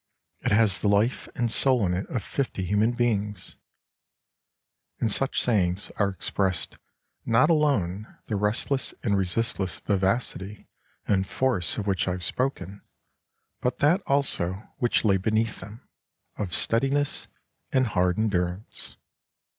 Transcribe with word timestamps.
'It 0.41 0.51
has 0.51 0.79
the 0.79 0.87
life 0.87 1.29
and 1.35 1.51
soul 1.51 1.85
in 1.85 1.93
it 1.93 2.09
of 2.09 2.23
fifty 2.23 2.63
human 2.65 2.91
beings.' 2.91 3.55
In 4.99 5.09
such 5.09 5.39
sayings 5.39 5.91
are 5.97 6.09
expressed 6.09 6.79
not 7.23 7.51
alone 7.51 8.07
the 8.25 8.35
restless 8.35 8.95
and 9.03 9.15
resistless 9.15 9.77
vivacity 9.85 10.67
and 11.07 11.27
force 11.27 11.77
of 11.77 11.85
which 11.85 12.07
I 12.07 12.13
have 12.13 12.23
spoken, 12.23 12.81
but 13.61 13.77
that 13.77 14.01
also 14.07 14.71
which 14.79 15.05
lay 15.05 15.17
beneath 15.17 15.59
them 15.59 15.87
of 16.35 16.51
steadiness 16.55 17.27
and 17.71 17.85
hard 17.85 18.17
endurance." 18.17 18.97